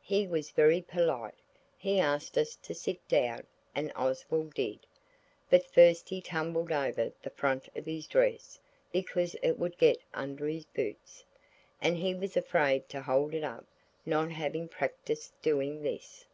[0.00, 1.34] He was very polite.
[1.76, 4.78] He asked us to sit down, and Oswald did.
[5.50, 8.58] But first he tumbled over the front of his dress
[8.92, 11.26] because it would get under his boots,
[11.82, 13.66] and he was afraid to hold it up,
[14.06, 16.24] not having practised doing this.